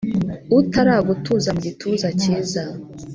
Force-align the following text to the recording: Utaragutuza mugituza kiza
Utaragutuza 0.57 1.49
mugituza 1.55 2.07
kiza 2.21 2.63